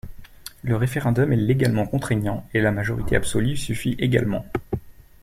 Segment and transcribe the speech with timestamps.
[0.63, 4.43] Le référendum est légalement contraignant, et la majorité absolue suffit également.